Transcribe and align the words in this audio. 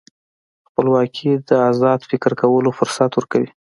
خپلواکي 0.67 1.31
د 1.47 1.49
ازاد 1.69 1.99
فکر 2.09 2.31
کولو 2.41 2.69
فرصت 2.79 3.11
ورکوي. 3.15 3.49